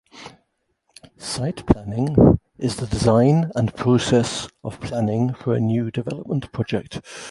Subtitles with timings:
[1.19, 7.01] Site planning is the design and process of planning for a new development project.